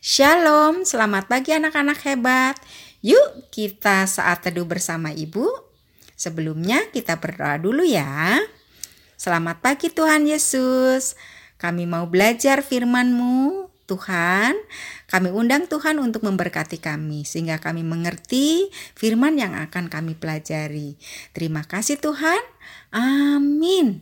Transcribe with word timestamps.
Shalom, 0.00 0.88
selamat 0.88 1.28
pagi 1.28 1.52
anak-anak 1.52 2.00
hebat. 2.08 2.56
Yuk 3.04 3.52
kita 3.52 4.08
saat 4.08 4.40
teduh 4.40 4.64
bersama 4.64 5.12
Ibu. 5.12 5.44
Sebelumnya 6.16 6.88
kita 6.88 7.20
berdoa 7.20 7.60
dulu 7.60 7.84
ya. 7.84 8.40
Selamat 9.20 9.60
pagi 9.60 9.92
Tuhan 9.92 10.24
Yesus. 10.24 11.20
Kami 11.60 11.84
mau 11.84 12.08
belajar 12.08 12.64
firman-Mu. 12.64 13.68
Tuhan, 13.84 14.56
kami 15.04 15.34
undang 15.36 15.68
Tuhan 15.68 16.00
untuk 16.00 16.24
memberkati 16.24 16.80
kami 16.80 17.28
sehingga 17.28 17.60
kami 17.60 17.84
mengerti 17.84 18.72
firman 18.96 19.36
yang 19.36 19.52
akan 19.52 19.92
kami 19.92 20.16
pelajari. 20.16 20.96
Terima 21.36 21.60
kasih 21.68 22.00
Tuhan. 22.00 22.40
Amin. 22.88 24.00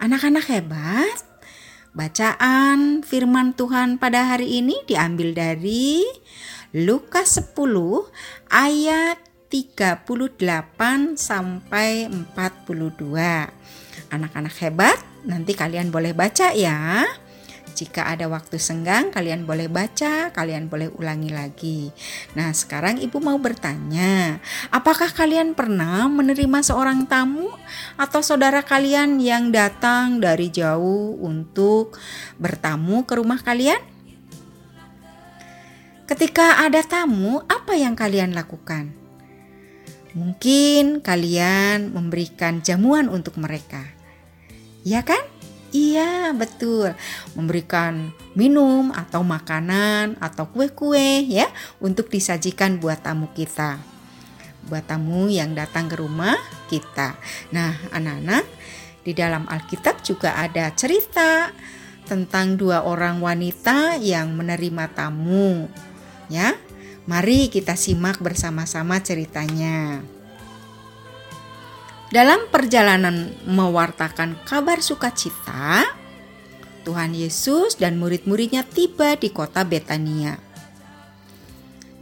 Anak-anak 0.00 0.48
hebat, 0.48 1.12
bacaan 1.92 3.04
firman 3.04 3.52
Tuhan 3.52 4.00
pada 4.00 4.32
hari 4.32 4.64
ini 4.64 4.80
diambil 4.88 5.36
dari 5.36 6.08
Lukas 6.72 7.36
10 7.36 8.08
ayat 8.48 9.20
38 9.52 10.08
sampai 11.20 12.08
42. 12.08 12.32
Anak-anak 14.08 14.56
hebat, 14.64 14.96
nanti 15.28 15.52
kalian 15.52 15.92
boleh 15.92 16.16
baca 16.16 16.56
ya. 16.56 17.04
Jika 17.70 18.06
ada 18.06 18.28
waktu 18.28 18.60
senggang, 18.60 19.08
kalian 19.14 19.48
boleh 19.48 19.70
baca, 19.70 20.28
kalian 20.34 20.68
boleh 20.68 20.92
ulangi 20.98 21.30
lagi. 21.32 21.80
Nah, 22.36 22.52
sekarang 22.52 23.00
ibu 23.00 23.16
mau 23.22 23.38
bertanya, 23.40 24.42
apakah 24.68 25.08
kalian 25.14 25.56
pernah 25.56 26.10
menerima 26.10 26.60
seorang 26.60 27.08
tamu 27.08 27.48
atau 27.96 28.20
saudara 28.20 28.60
kalian 28.60 29.16
yang 29.22 29.48
datang 29.48 30.20
dari 30.20 30.52
jauh 30.52 31.16
untuk 31.22 31.96
bertamu 32.36 33.08
ke 33.08 33.16
rumah 33.16 33.40
kalian? 33.40 33.80
Ketika 36.10 36.66
ada 36.66 36.82
tamu, 36.82 37.38
apa 37.46 37.78
yang 37.78 37.94
kalian 37.94 38.34
lakukan? 38.34 38.90
Mungkin 40.10 41.06
kalian 41.06 41.94
memberikan 41.94 42.66
jamuan 42.66 43.06
untuk 43.06 43.38
mereka, 43.38 43.86
ya 44.82 45.06
kan? 45.06 45.22
Iya, 45.70 46.34
betul. 46.34 46.98
Memberikan 47.38 48.10
minum 48.34 48.90
atau 48.90 49.22
makanan 49.22 50.18
atau 50.18 50.50
kue-kue 50.50 51.22
ya 51.30 51.46
untuk 51.78 52.10
disajikan 52.10 52.82
buat 52.82 53.06
tamu 53.06 53.30
kita. 53.30 53.78
Buat 54.66 54.90
tamu 54.90 55.30
yang 55.30 55.54
datang 55.54 55.86
ke 55.86 55.94
rumah 55.94 56.34
kita. 56.66 57.14
Nah, 57.54 57.74
anak-anak, 57.94 58.44
di 59.06 59.14
dalam 59.14 59.46
Alkitab 59.46 60.02
juga 60.02 60.36
ada 60.36 60.74
cerita 60.74 61.54
tentang 62.04 62.58
dua 62.58 62.82
orang 62.82 63.22
wanita 63.22 63.94
yang 64.02 64.34
menerima 64.34 64.90
tamu. 64.90 65.70
Ya. 66.26 66.58
Mari 67.08 67.50
kita 67.50 67.74
simak 67.74 68.22
bersama-sama 68.22 69.02
ceritanya. 69.02 70.04
Dalam 72.10 72.50
perjalanan 72.50 73.30
mewartakan 73.46 74.34
kabar 74.42 74.82
sukacita, 74.82 75.86
Tuhan 76.82 77.14
Yesus 77.14 77.78
dan 77.78 78.02
murid-muridnya 78.02 78.66
tiba 78.66 79.14
di 79.14 79.30
kota 79.30 79.62
Betania. 79.62 80.34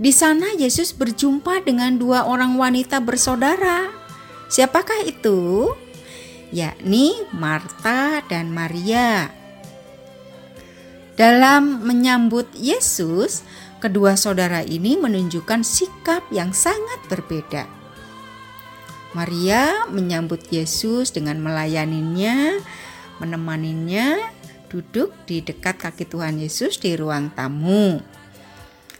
Di 0.00 0.08
sana 0.08 0.56
Yesus 0.56 0.96
berjumpa 0.96 1.60
dengan 1.60 2.00
dua 2.00 2.24
orang 2.24 2.56
wanita 2.56 3.04
bersaudara. 3.04 3.92
Siapakah 4.48 5.04
itu? 5.04 5.69
Yakni 6.56 7.12
Marta 7.36 8.25
dan 8.32 8.48
Maria. 8.48 9.28
Dalam 11.20 11.84
menyambut 11.84 12.48
Yesus, 12.56 13.44
kedua 13.76 14.16
saudara 14.16 14.64
ini 14.64 14.96
menunjukkan 14.96 15.60
sikap 15.60 16.25
yang 16.32 16.56
sangat 16.56 17.04
berbeda. 17.12 17.77
Maria 19.18 19.90
menyambut 19.90 20.46
Yesus 20.54 21.10
dengan 21.10 21.42
melayaninya, 21.42 22.54
menemaninya 23.18 24.14
duduk 24.70 25.10
di 25.26 25.42
dekat 25.42 25.74
kaki 25.74 26.06
Tuhan 26.06 26.38
Yesus 26.38 26.78
di 26.78 26.94
ruang 26.94 27.34
tamu. 27.34 27.98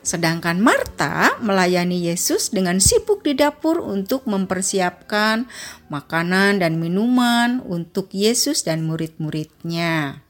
Sedangkan 0.02 0.58
Marta 0.58 1.38
melayani 1.38 2.10
Yesus 2.10 2.50
dengan 2.50 2.82
sibuk 2.82 3.22
di 3.22 3.38
dapur 3.38 3.78
untuk 3.78 4.26
mempersiapkan 4.26 5.46
makanan 5.86 6.66
dan 6.66 6.82
minuman 6.82 7.62
untuk 7.62 8.10
Yesus 8.10 8.66
dan 8.66 8.82
murid-muridnya. 8.90 10.26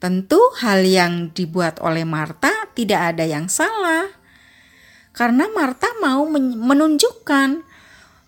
Tentu 0.00 0.40
hal 0.64 0.88
yang 0.88 1.36
dibuat 1.36 1.84
oleh 1.84 2.08
Marta 2.08 2.48
tidak 2.72 3.12
ada 3.12 3.28
yang 3.28 3.52
salah. 3.52 4.08
Karena 5.12 5.52
Marta 5.52 5.92
mau 6.00 6.24
menunjukkan 6.32 7.65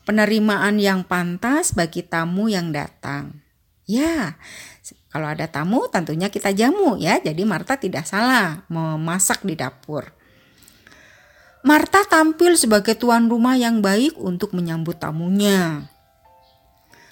penerimaan 0.09 0.81
yang 0.81 1.05
pantas 1.05 1.77
bagi 1.77 2.01
tamu 2.01 2.49
yang 2.49 2.73
datang. 2.73 3.45
Ya, 3.85 4.41
kalau 5.13 5.29
ada 5.29 5.45
tamu 5.53 5.85
tentunya 5.93 6.33
kita 6.33 6.49
jamu 6.57 6.97
ya. 6.97 7.21
Jadi 7.21 7.45
Marta 7.45 7.77
tidak 7.77 8.09
salah 8.09 8.65
memasak 8.73 9.45
di 9.45 9.53
dapur. 9.53 10.09
Marta 11.61 12.09
tampil 12.09 12.57
sebagai 12.57 12.97
tuan 12.97 13.29
rumah 13.29 13.61
yang 13.61 13.85
baik 13.85 14.17
untuk 14.17 14.57
menyambut 14.57 14.97
tamunya. 14.97 15.93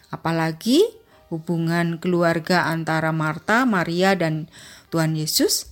Apalagi 0.09 0.81
hubungan 1.29 2.01
keluarga 2.01 2.65
antara 2.65 3.13
Marta, 3.13 3.69
Maria 3.69 4.17
dan 4.17 4.49
Tuhan 4.89 5.13
Yesus 5.13 5.69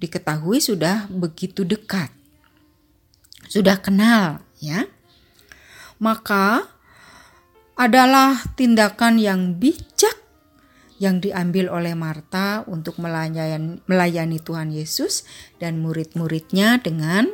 diketahui 0.00 0.64
sudah 0.64 1.04
begitu 1.12 1.68
dekat. 1.68 2.08
Sudah 3.50 3.76
kenal 3.82 4.40
ya 4.62 4.88
maka 6.00 6.64
adalah 7.76 8.40
tindakan 8.56 9.20
yang 9.20 9.56
bijak 9.56 10.16
yang 11.00 11.16
diambil 11.16 11.72
oleh 11.72 11.96
Marta 11.96 12.60
untuk 12.68 13.00
melayani, 13.00 13.80
melayani 13.88 14.36
Tuhan 14.36 14.68
Yesus 14.68 15.24
dan 15.56 15.80
murid-muridnya 15.80 16.76
dengan 16.76 17.24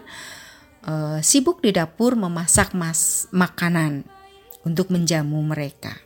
uh, 0.86 1.18
sibuk 1.18 1.58
di 1.66 1.74
dapur 1.74 2.14
memasak 2.14 2.78
mas, 2.78 3.26
makanan 3.34 4.06
untuk 4.62 4.94
menjamu 4.94 5.42
mereka. 5.42 5.98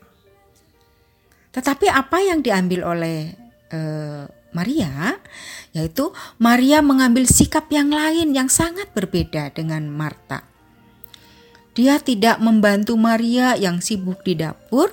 Tetapi 1.52 1.92
apa 1.92 2.24
yang 2.24 2.40
diambil 2.40 2.80
oleh 2.96 3.36
uh, 3.76 4.24
Maria, 4.56 5.20
yaitu 5.76 6.10
Maria 6.40 6.80
mengambil 6.80 7.28
sikap 7.28 7.68
yang 7.68 7.92
lain 7.92 8.32
yang 8.32 8.48
sangat 8.48 8.88
berbeda 8.96 9.52
dengan 9.52 9.84
Marta. 9.84 10.49
Dia 11.80 11.96
tidak 11.96 12.44
membantu 12.44 13.00
Maria 13.00 13.56
yang 13.56 13.80
sibuk 13.80 14.20
di 14.20 14.36
dapur, 14.36 14.92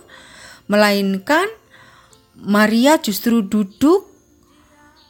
melainkan 0.72 1.52
Maria 2.40 2.96
justru 2.96 3.44
duduk 3.44 4.08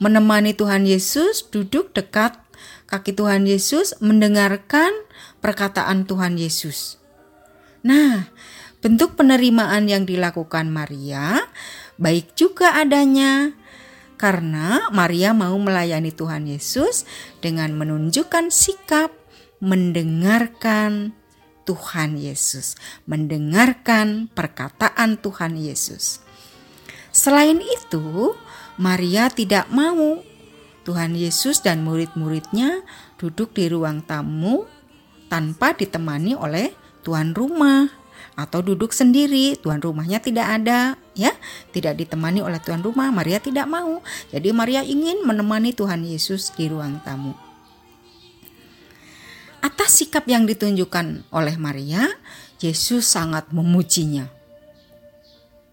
menemani 0.01 0.57
Tuhan 0.57 0.89
Yesus, 0.89 1.45
duduk 1.45 1.93
dekat 1.93 2.33
kaki 2.89 3.13
Tuhan 3.13 3.45
Yesus, 3.45 3.93
mendengarkan 4.01 4.89
perkataan 5.37 6.09
Tuhan 6.09 6.41
Yesus. 6.41 6.97
Nah, 7.85 8.33
Bentuk 8.77 9.17
penerimaan 9.17 9.89
yang 9.89 10.05
dilakukan 10.05 10.69
Maria 10.69 11.49
baik 11.97 12.37
juga 12.37 12.77
adanya 12.77 13.57
karena 14.21 14.93
Maria 14.93 15.33
mau 15.33 15.57
melayani 15.57 16.13
Tuhan 16.13 16.45
Yesus 16.45 17.09
dengan 17.41 17.73
menunjukkan 17.73 18.53
sikap 18.53 19.09
mendengarkan 19.57 21.17
Tuhan 21.67 22.15
Yesus, 22.15 22.79
mendengarkan 23.03 24.31
perkataan 24.31 25.19
Tuhan 25.19 25.59
Yesus. 25.59 26.23
Selain 27.11 27.59
itu, 27.59 28.31
Maria 28.79 29.27
tidak 29.27 29.67
mau 29.67 30.23
Tuhan 30.87 31.19
Yesus 31.19 31.59
dan 31.59 31.83
murid-muridnya 31.83 32.87
duduk 33.19 33.51
di 33.51 33.67
ruang 33.67 33.99
tamu 34.07 34.63
tanpa 35.27 35.75
ditemani 35.75 36.39
oleh 36.39 36.71
tuan 37.03 37.35
rumah 37.35 37.91
atau 38.37 38.61
duduk 38.61 38.93
sendiri, 38.93 39.57
tuan 39.57 39.81
rumahnya 39.81 40.21
tidak 40.21 40.47
ada, 40.61 40.95
ya, 41.17 41.33
tidak 41.73 41.97
ditemani 41.97 42.39
oleh 42.45 42.61
tuan 42.61 42.85
rumah. 42.85 43.09
Maria 43.09 43.41
tidak 43.41 43.65
mau. 43.65 43.99
Jadi 44.29 44.53
Maria 44.53 44.85
ingin 44.85 45.25
menemani 45.25 45.73
Tuhan 45.73 46.05
Yesus 46.05 46.53
di 46.53 46.69
ruang 46.69 47.01
tamu. 47.01 47.46
Sikap 49.97 50.29
yang 50.29 50.45
ditunjukkan 50.45 51.25
oleh 51.33 51.57
Maria, 51.57 52.05
Yesus 52.61 53.09
sangat 53.09 53.49
memujinya. 53.49 54.29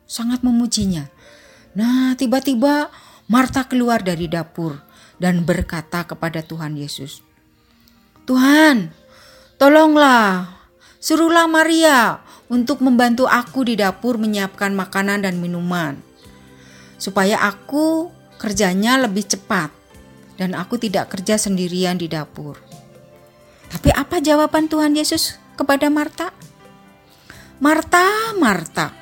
Sangat 0.08 0.40
memujinya. 0.40 1.12
Nah, 1.76 2.16
tiba-tiba 2.16 2.88
Marta 3.28 3.68
keluar 3.68 4.00
dari 4.00 4.24
dapur 4.24 4.80
dan 5.20 5.44
berkata 5.44 6.08
kepada 6.08 6.40
Tuhan 6.40 6.72
Yesus, 6.72 7.20
"Tuhan, 8.24 8.96
tolonglah, 9.60 10.56
suruhlah 11.04 11.44
Maria 11.44 12.24
untuk 12.48 12.80
membantu 12.80 13.28
aku 13.28 13.68
di 13.68 13.76
dapur 13.76 14.16
menyiapkan 14.16 14.72
makanan 14.72 15.28
dan 15.28 15.36
minuman, 15.36 16.00
supaya 16.96 17.44
aku 17.44 18.08
kerjanya 18.40 19.04
lebih 19.04 19.28
cepat 19.28 19.68
dan 20.40 20.56
aku 20.56 20.80
tidak 20.80 21.12
kerja 21.12 21.36
sendirian 21.36 22.00
di 22.00 22.08
dapur." 22.08 22.63
Tapi 23.74 23.90
apa 23.90 24.22
jawaban 24.22 24.70
Tuhan 24.70 24.94
Yesus 24.94 25.34
kepada 25.58 25.90
Marta? 25.90 26.30
Marta, 27.58 28.34
Marta, 28.38 28.94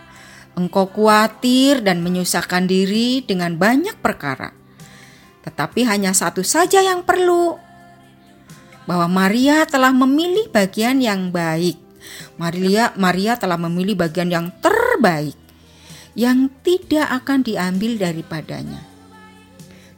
engkau 0.56 0.88
khawatir 0.88 1.84
dan 1.84 2.00
menyusahkan 2.00 2.64
diri 2.64 3.20
dengan 3.20 3.56
banyak 3.60 4.00
perkara. 4.00 4.56
Tetapi 5.44 5.84
hanya 5.84 6.16
satu 6.16 6.40
saja 6.40 6.80
yang 6.80 7.04
perlu. 7.04 7.60
Bahwa 8.88 9.06
Maria 9.12 9.68
telah 9.68 9.92
memilih 9.92 10.48
bagian 10.48 11.04
yang 11.04 11.28
baik. 11.28 11.76
Maria 12.40 12.90
Maria 12.98 13.38
telah 13.38 13.60
memilih 13.60 13.94
bagian 13.94 14.26
yang 14.32 14.50
terbaik 14.58 15.38
yang 16.12 16.52
tidak 16.60 17.08
akan 17.08 17.40
diambil 17.46 17.96
daripadanya. 17.96 18.91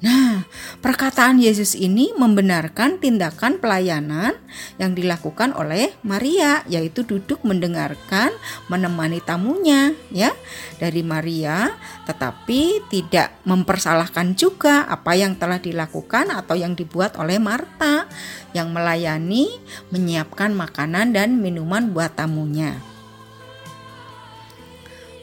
Nah, 0.05 0.45
perkataan 0.85 1.41
Yesus 1.41 1.73
ini 1.73 2.13
membenarkan 2.13 3.01
tindakan 3.01 3.57
pelayanan 3.57 4.37
yang 4.77 4.93
dilakukan 4.93 5.57
oleh 5.57 5.97
Maria, 6.05 6.61
yaitu 6.69 7.09
duduk 7.09 7.41
mendengarkan, 7.41 8.29
menemani 8.69 9.25
tamunya, 9.25 9.97
ya, 10.13 10.37
dari 10.77 11.01
Maria, 11.01 11.73
tetapi 12.05 12.85
tidak 12.93 13.33
mempersalahkan 13.49 14.37
juga 14.37 14.85
apa 14.85 15.17
yang 15.17 15.41
telah 15.41 15.57
dilakukan 15.57 16.29
atau 16.29 16.53
yang 16.53 16.77
dibuat 16.77 17.17
oleh 17.17 17.41
Marta 17.41 18.05
yang 18.53 18.77
melayani, 18.77 19.57
menyiapkan 19.89 20.53
makanan 20.53 21.17
dan 21.17 21.41
minuman 21.41 21.97
buat 21.97 22.13
tamunya. 22.13 22.77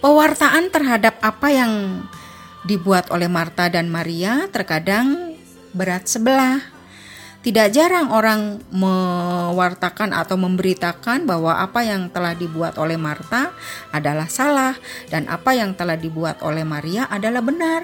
Pewartaan 0.01 0.73
terhadap 0.73 1.21
apa 1.21 1.53
yang 1.53 2.01
dibuat 2.65 3.09
oleh 3.09 3.27
Marta 3.27 3.67
dan 3.67 3.89
Maria 3.89 4.45
terkadang 4.49 5.37
berat 5.73 6.05
sebelah. 6.05 6.61
Tidak 7.41 7.73
jarang 7.73 8.13
orang 8.13 8.61
mewartakan 8.69 10.13
atau 10.13 10.37
memberitakan 10.37 11.25
bahwa 11.25 11.57
apa 11.57 11.81
yang 11.81 12.13
telah 12.13 12.37
dibuat 12.37 12.77
oleh 12.77 13.01
Marta 13.01 13.49
adalah 13.89 14.29
salah 14.29 14.77
dan 15.09 15.25
apa 15.25 15.57
yang 15.57 15.73
telah 15.73 15.97
dibuat 15.97 16.45
oleh 16.45 16.61
Maria 16.61 17.09
adalah 17.09 17.41
benar. 17.41 17.81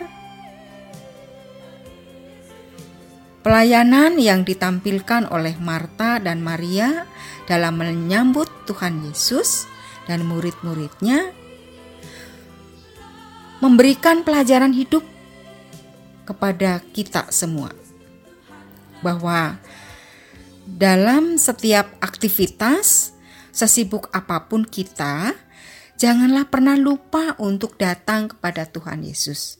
Pelayanan 3.42 4.22
yang 4.22 4.46
ditampilkan 4.46 5.26
oleh 5.34 5.58
Marta 5.58 6.22
dan 6.22 6.44
Maria 6.46 7.10
dalam 7.50 7.82
menyambut 7.82 8.52
Tuhan 8.70 9.10
Yesus 9.10 9.66
dan 10.06 10.22
murid-muridnya 10.28 11.34
memberikan 13.58 14.22
pelajaran 14.22 14.74
hidup 14.74 15.02
kepada 16.28 16.84
kita 16.94 17.30
semua. 17.34 17.74
Bahwa 19.02 19.58
dalam 20.68 21.40
setiap 21.40 21.96
aktivitas, 22.04 23.16
sesibuk 23.56 24.12
apa 24.14 24.46
pun 24.46 24.68
kita, 24.68 25.34
janganlah 25.96 26.46
pernah 26.52 26.76
lupa 26.76 27.34
untuk 27.42 27.80
datang 27.80 28.30
kepada 28.30 28.68
Tuhan 28.70 29.02
Yesus. 29.02 29.58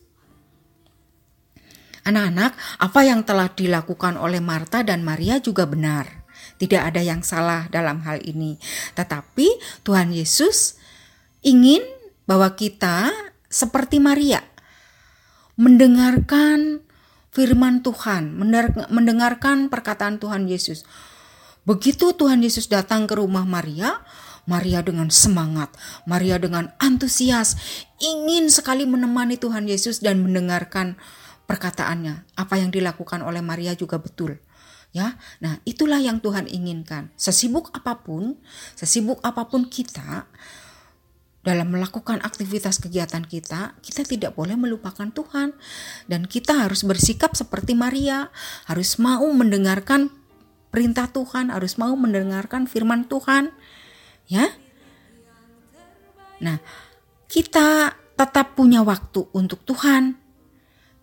Anak-anak, 2.08 2.56
apa 2.80 3.02
yang 3.04 3.28
telah 3.28 3.52
dilakukan 3.52 4.16
oleh 4.16 4.40
Marta 4.40 4.80
dan 4.80 5.04
Maria 5.04 5.44
juga 5.44 5.68
benar. 5.68 6.24
Tidak 6.56 6.80
ada 6.80 7.04
yang 7.04 7.22
salah 7.22 7.68
dalam 7.70 8.02
hal 8.08 8.24
ini, 8.24 8.58
tetapi 8.98 9.48
Tuhan 9.84 10.10
Yesus 10.16 10.80
ingin 11.44 11.84
bahwa 12.26 12.50
kita 12.58 13.14
seperti 13.58 13.98
Maria 13.98 14.46
mendengarkan 15.58 16.86
firman 17.34 17.82
Tuhan, 17.82 18.38
mendengarkan 18.94 19.74
perkataan 19.74 20.22
Tuhan 20.22 20.46
Yesus. 20.46 20.86
Begitu 21.66 22.14
Tuhan 22.14 22.46
Yesus 22.46 22.70
datang 22.70 23.10
ke 23.10 23.18
rumah 23.18 23.44
Maria, 23.44 24.06
Maria 24.48 24.80
dengan 24.86 25.10
semangat, 25.10 25.74
Maria 26.06 26.38
dengan 26.38 26.72
antusias, 26.80 27.58
ingin 28.00 28.48
sekali 28.54 28.86
menemani 28.88 29.36
Tuhan 29.36 29.66
Yesus 29.68 30.00
dan 30.00 30.22
mendengarkan 30.24 30.96
perkataannya. 31.50 32.24
Apa 32.38 32.62
yang 32.62 32.72
dilakukan 32.72 33.26
oleh 33.26 33.44
Maria 33.44 33.74
juga 33.74 34.00
betul. 34.00 34.40
Ya, 34.96 35.20
nah 35.44 35.60
itulah 35.68 36.00
yang 36.00 36.24
Tuhan 36.24 36.48
inginkan. 36.48 37.12
Sesibuk 37.20 37.76
apa 37.76 38.00
pun, 38.00 38.40
sesibuk 38.80 39.20
apa 39.20 39.52
pun 39.52 39.68
kita, 39.68 40.26
dalam 41.48 41.72
melakukan 41.72 42.20
aktivitas 42.28 42.84
kegiatan 42.84 43.24
kita, 43.24 43.80
kita 43.80 44.04
tidak 44.04 44.36
boleh 44.36 44.60
melupakan 44.60 45.08
Tuhan, 45.08 45.56
dan 46.12 46.28
kita 46.28 46.68
harus 46.68 46.84
bersikap 46.84 47.40
seperti 47.40 47.72
Maria, 47.72 48.28
harus 48.68 49.00
mau 49.00 49.24
mendengarkan 49.32 50.12
perintah 50.68 51.08
Tuhan, 51.08 51.48
harus 51.48 51.80
mau 51.80 51.96
mendengarkan 51.96 52.68
firman 52.68 53.08
Tuhan, 53.08 53.56
ya. 54.28 54.52
Nah, 56.44 56.60
kita 57.32 57.96
tetap 57.96 58.60
punya 58.60 58.84
waktu 58.84 59.32
untuk 59.32 59.64
Tuhan. 59.64 60.20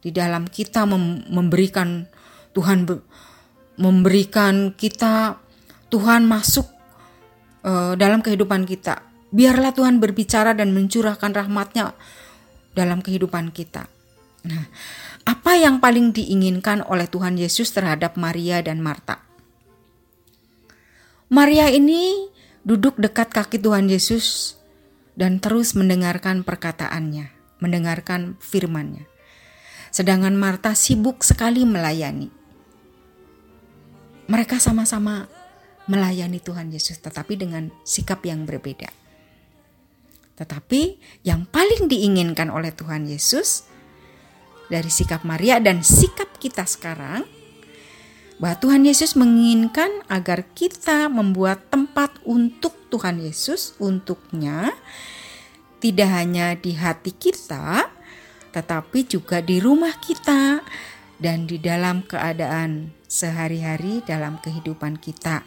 Di 0.04 0.12
dalam 0.12 0.45
kita 0.45 0.85
memberikan 1.33 2.04
Tuhan 2.52 2.85
memberikan 3.80 4.76
kita 4.76 5.40
Tuhan 5.88 6.28
masuk 6.28 6.69
uh, 7.64 7.97
dalam 7.97 8.21
kehidupan 8.21 8.69
kita 8.69 9.13
Biarlah 9.35 9.75
Tuhan 9.75 9.99
berbicara 9.99 10.55
dan 10.55 10.71
mencurahkan 10.71 11.35
rahmatnya 11.35 11.99
dalam 12.79 13.03
kehidupan 13.03 13.50
kita. 13.50 13.91
Nah, 14.47 14.71
apa 15.26 15.59
yang 15.59 15.83
paling 15.83 16.14
diinginkan 16.14 16.87
oleh 16.87 17.11
Tuhan 17.11 17.35
Yesus 17.35 17.75
terhadap 17.75 18.14
Maria 18.14 18.62
dan 18.62 18.79
Marta? 18.79 19.26
Maria 21.35 21.67
ini 21.67 22.31
duduk 22.62 22.95
dekat 22.95 23.35
kaki 23.35 23.59
Tuhan 23.59 23.91
Yesus 23.91 24.55
dan 25.19 25.43
terus 25.43 25.75
mendengarkan 25.75 26.47
perkataannya, 26.47 27.35
mendengarkan 27.59 28.38
firman-Nya. 28.38 29.11
Sedangkan 29.91 30.38
Marta 30.38 30.79
sibuk 30.79 31.26
sekali 31.26 31.67
melayani. 31.67 32.31
Mereka 34.31 34.62
sama-sama 34.62 35.26
melayani 35.91 36.38
Tuhan 36.38 36.71
Yesus, 36.71 37.03
tetapi 37.03 37.35
dengan 37.35 37.75
sikap 37.83 38.23
yang 38.25 38.47
berbeda. 38.49 39.03
Tetapi 40.35 40.99
yang 41.23 41.47
paling 41.47 41.87
diinginkan 41.87 42.50
oleh 42.50 42.75
Tuhan 42.75 43.07
Yesus 43.07 43.71
dari 44.67 44.91
sikap 44.91 45.23
Maria 45.23 45.62
dan 45.62 45.87
sikap 45.87 46.35
kita 46.43 46.67
sekarang 46.67 47.23
bahwa 48.43 48.57
Tuhan 48.59 48.83
Yesus 48.83 49.14
menginginkan 49.14 50.03
agar 50.11 50.43
kita 50.59 51.07
membuat 51.07 51.71
tempat 51.71 52.19
untuk 52.26 52.75
Tuhan 52.91 53.23
Yesus 53.23 53.79
untuknya 53.79 54.75
tidak 55.79 56.11
hanya 56.11 56.59
di 56.59 56.75
hati 56.75 57.14
kita 57.14 57.87
tetapi 58.55 59.07
juga 59.11 59.43
di 59.43 59.59
rumah 59.59 59.99
kita 59.99 60.62
dan 61.19 61.47
di 61.50 61.59
dalam 61.59 62.07
keadaan 62.07 62.95
sehari-hari 63.11 64.03
dalam 64.07 64.38
kehidupan 64.38 64.99
kita. 65.03 65.43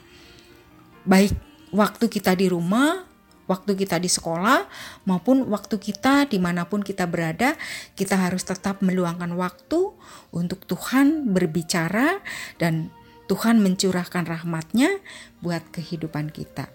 Baik 1.07 1.31
waktu 1.71 2.11
kita 2.11 2.35
di 2.35 2.51
rumah 2.51 3.06
waktu 3.47 3.73
kita 3.73 3.97
di 3.97 4.11
sekolah 4.11 4.67
maupun 5.07 5.47
waktu 5.47 5.79
kita 5.79 6.27
di 6.27 6.37
mana 6.37 6.67
pun 6.67 6.83
kita 6.83 7.07
berada, 7.07 7.55
kita 7.95 8.19
harus 8.19 8.43
tetap 8.43 8.83
meluangkan 8.83 9.31
waktu 9.33 9.95
untuk 10.35 10.67
Tuhan 10.67 11.31
berbicara 11.31 12.19
dan 12.59 12.91
Tuhan 13.27 13.59
mencurahkan 13.59 14.23
rahmatnya 14.23 14.99
buat 15.43 15.63
kehidupan 15.71 16.31
kita. 16.31 16.71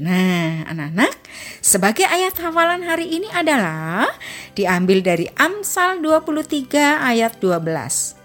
Nah, 0.00 0.64
anak-anak, 0.64 1.12
sebagai 1.60 2.08
ayat 2.08 2.32
hafalan 2.40 2.86
hari 2.88 3.20
ini 3.20 3.28
adalah 3.36 4.08
diambil 4.56 5.04
dari 5.04 5.28
Amsal 5.36 6.00
23 6.00 7.04
ayat 7.04 7.36
12. 7.42 8.16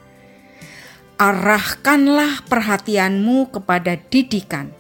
Arahkanlah 1.20 2.48
perhatianmu 2.48 3.52
kepada 3.52 4.00
didikan 4.08 4.72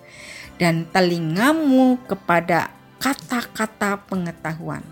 dan 0.55 0.87
telingamu 0.91 1.99
kepada 2.07 2.74
kata-kata 2.99 4.05
pengetahuan. 4.07 4.83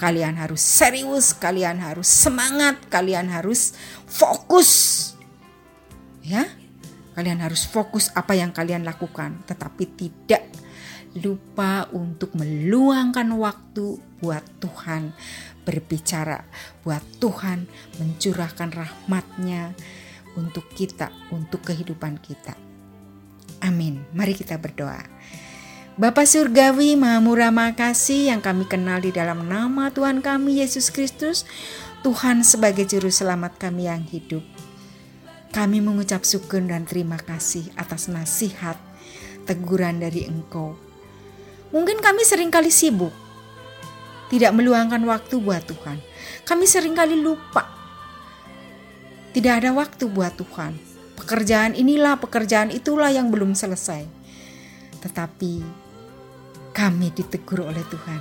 Kalian 0.00 0.34
harus 0.34 0.58
serius, 0.58 1.30
kalian 1.30 1.78
harus 1.78 2.10
semangat, 2.10 2.80
kalian 2.90 3.30
harus 3.30 3.78
fokus. 4.10 5.14
Ya, 6.22 6.50
kalian 7.14 7.38
harus 7.38 7.66
fokus 7.66 8.10
apa 8.14 8.34
yang 8.34 8.50
kalian 8.50 8.82
lakukan, 8.82 9.42
tetapi 9.46 9.84
tidak 9.94 10.42
lupa 11.12 11.86
untuk 11.92 12.32
meluangkan 12.34 13.28
waktu 13.36 14.00
buat 14.18 14.42
Tuhan 14.58 15.12
berbicara, 15.62 16.42
buat 16.82 17.04
Tuhan 17.20 17.68
mencurahkan 18.00 18.70
rahmatnya 18.72 19.76
untuk 20.34 20.66
kita, 20.72 21.12
untuk 21.30 21.62
kehidupan 21.62 22.18
kita. 22.18 22.56
Amin. 23.62 24.02
Mari 24.16 24.34
kita 24.34 24.58
berdoa. 24.58 25.04
Bapa 26.02 26.26
Surgawi 26.26 26.98
Maha 26.98 27.22
Murah 27.22 27.54
Makasih 27.54 28.34
yang 28.34 28.42
kami 28.42 28.66
kenal 28.66 28.98
di 28.98 29.14
dalam 29.14 29.46
nama 29.46 29.86
Tuhan 29.94 30.18
kami 30.18 30.58
Yesus 30.58 30.90
Kristus, 30.90 31.46
Tuhan 32.02 32.42
sebagai 32.42 32.82
Juru 32.90 33.06
Selamat 33.06 33.54
kami 33.54 33.86
yang 33.86 34.02
hidup. 34.10 34.42
Kami 35.54 35.78
mengucap 35.78 36.26
syukur 36.26 36.58
dan 36.66 36.90
terima 36.90 37.22
kasih 37.22 37.70
atas 37.78 38.10
nasihat, 38.10 38.74
teguran 39.46 40.02
dari 40.02 40.26
Engkau. 40.26 40.74
Mungkin 41.70 42.02
kami 42.02 42.26
sering 42.26 42.50
kali 42.50 42.74
sibuk, 42.74 43.14
tidak 44.26 44.58
meluangkan 44.58 45.06
waktu 45.06 45.38
buat 45.38 45.70
Tuhan. 45.70 46.02
Kami 46.42 46.66
sering 46.66 46.98
kali 46.98 47.14
lupa, 47.14 47.70
tidak 49.30 49.62
ada 49.62 49.70
waktu 49.70 50.10
buat 50.10 50.34
Tuhan 50.34 50.82
Pekerjaan 51.14 51.78
inilah, 51.78 52.18
pekerjaan 52.18 52.74
itulah 52.74 53.14
yang 53.14 53.30
belum 53.30 53.54
selesai. 53.54 54.02
Tetapi 54.98 55.81
kami 56.72 57.12
ditegur 57.12 57.68
oleh 57.68 57.84
Tuhan. 57.88 58.20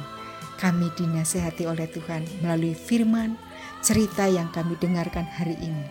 Kami 0.61 0.93
dinasehati 0.93 1.65
oleh 1.65 1.89
Tuhan 1.89 2.21
melalui 2.45 2.77
firman 2.77 3.33
cerita 3.81 4.29
yang 4.29 4.53
kami 4.53 4.77
dengarkan 4.77 5.25
hari 5.25 5.57
ini. 5.57 5.85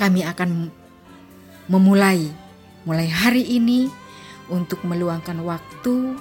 Kami 0.00 0.24
akan 0.24 0.72
memulai 1.68 2.32
mulai 2.88 3.10
hari 3.10 3.42
ini 3.42 3.90
untuk 4.48 4.86
meluangkan 4.86 5.42
waktu 5.42 6.16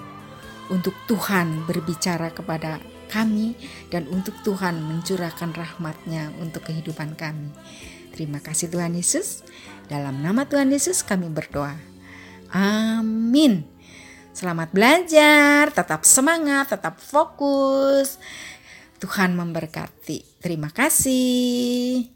untuk 0.73 0.97
Tuhan 1.05 1.63
berbicara 1.69 2.33
kepada 2.33 2.81
kami 3.05 3.53
dan 3.93 4.09
untuk 4.09 4.33
Tuhan 4.41 4.81
mencurahkan 4.81 5.53
rahmatnya 5.53 6.33
untuk 6.41 6.65
kehidupan 6.65 7.13
kami. 7.13 7.53
Terima 8.11 8.41
kasih 8.41 8.73
Tuhan 8.73 8.97
Yesus. 8.97 9.45
Dalam 9.85 10.25
nama 10.25 10.49
Tuhan 10.49 10.73
Yesus 10.73 11.05
kami 11.05 11.29
berdoa. 11.29 11.77
Amin. 12.49 13.74
Selamat 14.35 14.67
belajar, 14.75 15.71
tetap 15.71 16.03
semangat, 16.03 16.67
tetap 16.67 16.99
fokus. 16.99 18.19
Tuhan 18.99 19.31
memberkati. 19.31 20.43
Terima 20.43 20.67
kasih. 20.75 22.14